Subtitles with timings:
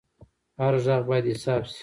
[0.59, 1.79] هر غږ باید حساب شي